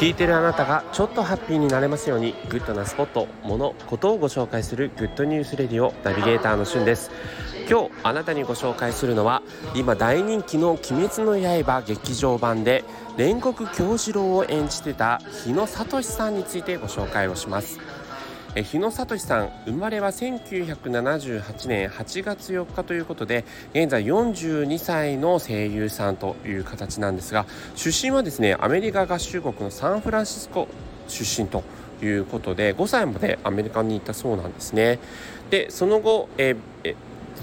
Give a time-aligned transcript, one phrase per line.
[0.00, 7.10] 聞いてるあなたがちょっとハッピーになれますようにグッドなスポット、物、ことをご紹介するグッドニュースレディオナビゲーターのしゅんです。
[7.68, 9.42] 今日あなたにご紹介するのは
[9.74, 12.82] 今大人気の鬼滅の刃劇場版で
[13.18, 17.78] 煉獄杏寿郎を演じてた日野聡さんについてご紹介をします。
[18.56, 30.66] え日野聡さん生まれは1978年8月4日ということで現在42歳の声優さんという形なんですが出身はですねアメリカ合衆国のサンフランシスコ
[31.06, 31.62] 出身と
[32.02, 34.98] いうことで5歳までアメリカに行ったそうなんですね。
[35.50, 36.96] でその後、ええ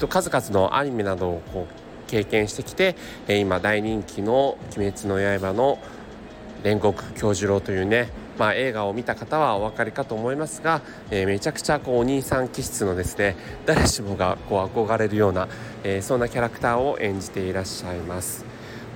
[0.10, 2.96] 数々のアニメなどをこう経験してきて
[3.28, 5.80] 今大人気の「鬼滅の刃」の
[6.64, 15.48] 煉獄京次郎というねまあ、映画を見た方はお分かりかと思いますが、えー、めちゃくちゃこうお兄さん気質のですね誰しもがこう憧れるような、
[15.84, 18.46] えー、そんなキャラクターを演じていらっしゃいます。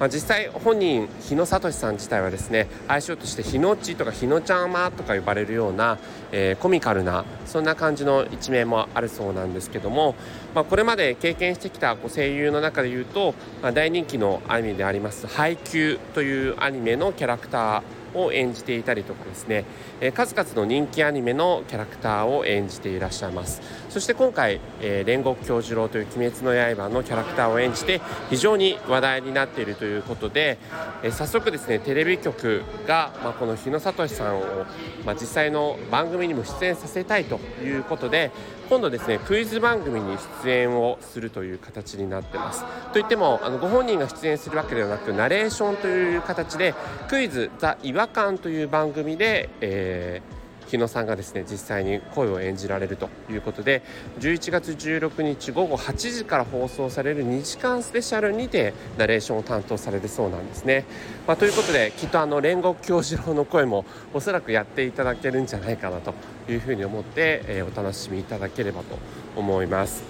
[0.02, 6.00] まあ、実際本人日野聡さん自体はですね愛称として日野っちとか日野ちゃんまとか呼ばれるような、
[6.32, 10.16] えー、コミカルなそんな感じの一面もあるそうなんですけども、
[10.56, 17.82] まあ、これまで経験してきたこう声優の中でいうと、まあ、大人気のアニメであります「配給」というアニメのキャラクター
[18.14, 19.66] を演じていたりとかですね、
[20.00, 23.62] え数々の人気アニメのキャラクターを演じていらっしゃいます。
[23.90, 30.58] そして今回、え、煉獄京次郎という「鬼滅の刃」のキャラクターを演じて非常に話題になっているということで、
[31.04, 34.66] え、早速ですねテレビ局が、まあ、この日野聡さんを、
[35.06, 38.32] まあ、実際の番組にも出演させたいということで
[38.72, 42.64] 今度ですねクイズ番組に出演をするという形になってます。
[42.94, 46.74] といってもあのご本人が出演するわけではなくナレーションという形で
[47.10, 53.82] クイズザ違和感という番組で、えー日野さんがですね実際に声を演じられるということで
[54.22, 60.86] 11月16日午後8時から放送される2時間スペシャルにてナレーションを担当されるそうなんですね。
[61.28, 63.84] まあ、ということできっとあの煉獄京次郎の声も
[64.14, 66.14] おそらくやっていただけるんじゃないかなと
[66.48, 68.98] いうふうに思って、えー、お楽しみいただければと
[69.36, 70.04] 思います。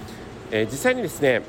[0.51, 1.41] えー、実際にですね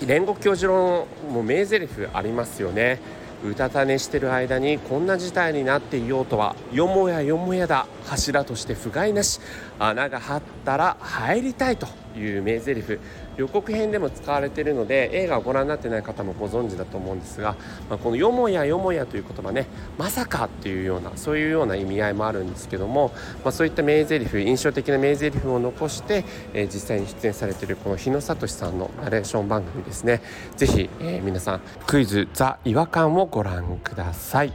[0.00, 2.98] 煉獄教授のも名台詞ありますよね
[3.44, 9.40] うたた寝してる間にこんな事態になっていようとはよもやよもやだ柱として不甲斐なし
[9.78, 12.05] 穴が張ったら入りたいと。
[12.18, 12.98] いう名台詞
[13.36, 17.56] 予告編でも使われているので映画をご覧になってない方もご存知だと思うんですが、
[17.88, 19.66] まあ、この「よもやよもや」という言葉ね
[19.98, 23.12] まさかっていうようなそういうような意味合いもあるんですけども、
[23.44, 26.24] まあ、そういった名台詞印象的な名台詞を残して、
[26.54, 30.22] えー、実際に出演されているこの日野聡さんのナレーション番組ですね。
[30.56, 34.52] ぜひ、えー、皆さんクイズ「ザ・違和感」をご覧ください。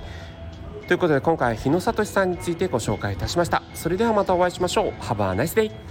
[0.88, 3.64] ということで今回日野聡さんについてご紹介いたしました。
[3.74, 4.92] それではまたお会いしましょう。
[5.02, 5.91] Have a nice day!